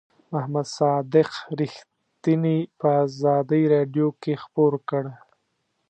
محمد 0.31 0.67
صادق 0.77 1.29
رښتیني 1.59 2.57
په 2.79 2.87
آزادۍ 3.03 3.63
رادیو 3.73 4.07
کې 4.21 4.33
خپور 4.43 4.73
کړ. 4.89 5.03